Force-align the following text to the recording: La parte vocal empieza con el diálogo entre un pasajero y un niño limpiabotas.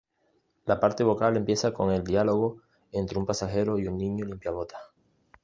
La 0.65 0.79
parte 0.79 1.03
vocal 1.03 1.37
empieza 1.37 1.75
con 1.75 1.91
el 1.91 2.03
diálogo 2.03 2.63
entre 2.91 3.19
un 3.19 3.27
pasajero 3.27 3.77
y 3.77 3.85
un 3.87 3.99
niño 3.99 4.25
limpiabotas. 4.25 4.81